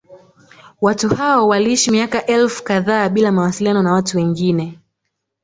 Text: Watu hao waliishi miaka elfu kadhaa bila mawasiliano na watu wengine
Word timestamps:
Watu 0.81 1.09
hao 1.15 1.47
waliishi 1.47 1.91
miaka 1.91 2.25
elfu 2.25 2.63
kadhaa 2.63 3.09
bila 3.09 3.31
mawasiliano 3.31 3.83
na 3.83 3.91
watu 3.93 4.17
wengine 4.17 4.79